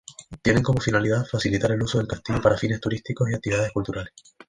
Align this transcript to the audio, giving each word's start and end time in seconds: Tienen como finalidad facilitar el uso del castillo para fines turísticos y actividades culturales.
Tienen 0.41 0.63
como 0.63 0.81
finalidad 0.81 1.27
facilitar 1.27 1.73
el 1.73 1.83
uso 1.83 1.99
del 1.99 2.07
castillo 2.07 2.41
para 2.41 2.57
fines 2.57 2.79
turísticos 2.81 3.29
y 3.29 3.35
actividades 3.35 3.71
culturales. 3.71 4.13